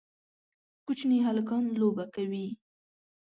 [0.85, 2.47] کوچني هلکان لوبه کوي